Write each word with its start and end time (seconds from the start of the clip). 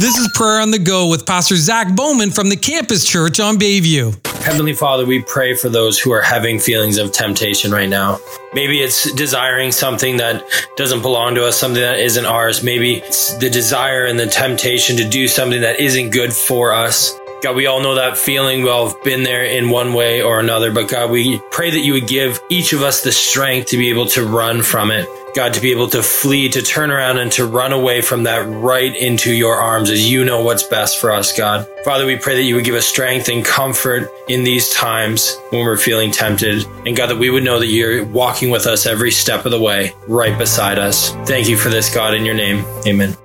This 0.00 0.16
is 0.16 0.30
Prayer 0.32 0.62
on 0.62 0.70
the 0.70 0.78
Go 0.78 1.08
with 1.08 1.26
Pastor 1.26 1.56
Zack 1.56 1.94
Bowman 1.94 2.30
from 2.30 2.48
the 2.48 2.56
Campus 2.56 3.04
Church 3.04 3.38
on 3.38 3.58
Bayview. 3.58 4.16
Heavenly 4.42 4.72
Father, 4.72 5.04
we 5.04 5.20
pray 5.20 5.54
for 5.54 5.68
those 5.68 5.98
who 5.98 6.10
are 6.10 6.22
having 6.22 6.58
feelings 6.58 6.96
of 6.96 7.12
temptation 7.12 7.70
right 7.70 7.88
now. 7.88 8.18
Maybe 8.54 8.80
it's 8.80 9.12
desiring 9.12 9.70
something 9.70 10.16
that 10.16 10.42
doesn't 10.78 11.02
belong 11.02 11.34
to 11.34 11.44
us, 11.44 11.58
something 11.58 11.82
that 11.82 11.98
isn't 11.98 12.24
ours. 12.24 12.62
Maybe 12.62 12.94
it's 12.94 13.34
the 13.36 13.50
desire 13.50 14.06
and 14.06 14.18
the 14.18 14.26
temptation 14.26 14.96
to 14.96 15.06
do 15.06 15.28
something 15.28 15.60
that 15.60 15.78
isn't 15.78 16.12
good 16.12 16.32
for 16.32 16.72
us. 16.72 17.12
God, 17.42 17.56
we 17.56 17.66
all 17.66 17.80
know 17.82 17.94
that 17.94 18.18
feeling. 18.18 18.62
We 18.62 18.68
all 18.68 18.88
have 18.88 19.02
been 19.02 19.22
there 19.22 19.44
in 19.44 19.70
one 19.70 19.94
way 19.94 20.20
or 20.20 20.40
another. 20.40 20.70
But 20.70 20.88
God, 20.88 21.10
we 21.10 21.40
pray 21.50 21.70
that 21.70 21.80
you 21.80 21.94
would 21.94 22.06
give 22.06 22.38
each 22.50 22.74
of 22.74 22.82
us 22.82 23.02
the 23.02 23.12
strength 23.12 23.68
to 23.68 23.78
be 23.78 23.88
able 23.88 24.06
to 24.08 24.24
run 24.24 24.62
from 24.62 24.90
it. 24.90 25.08
God, 25.34 25.54
to 25.54 25.60
be 25.60 25.70
able 25.70 25.88
to 25.90 26.02
flee, 26.02 26.48
to 26.50 26.60
turn 26.60 26.90
around 26.90 27.18
and 27.18 27.30
to 27.32 27.46
run 27.46 27.72
away 27.72 28.02
from 28.02 28.24
that 28.24 28.40
right 28.40 28.94
into 28.94 29.32
your 29.32 29.54
arms 29.54 29.88
as 29.88 30.10
you 30.10 30.24
know 30.24 30.42
what's 30.42 30.64
best 30.64 30.98
for 30.98 31.12
us, 31.12 31.36
God. 31.36 31.66
Father, 31.84 32.04
we 32.04 32.16
pray 32.16 32.34
that 32.34 32.42
you 32.42 32.56
would 32.56 32.64
give 32.64 32.74
us 32.74 32.86
strength 32.86 33.28
and 33.28 33.44
comfort 33.44 34.10
in 34.28 34.42
these 34.42 34.70
times 34.70 35.36
when 35.50 35.62
we're 35.62 35.76
feeling 35.76 36.10
tempted. 36.10 36.66
And 36.84 36.96
God, 36.96 37.06
that 37.06 37.18
we 37.18 37.30
would 37.30 37.44
know 37.44 37.60
that 37.60 37.68
you're 37.68 38.04
walking 38.04 38.50
with 38.50 38.66
us 38.66 38.86
every 38.86 39.12
step 39.12 39.44
of 39.44 39.52
the 39.52 39.60
way, 39.60 39.94
right 40.08 40.36
beside 40.36 40.78
us. 40.78 41.12
Thank 41.26 41.48
you 41.48 41.56
for 41.56 41.68
this, 41.68 41.94
God, 41.94 42.14
in 42.14 42.24
your 42.24 42.34
name. 42.34 42.64
Amen. 42.86 43.16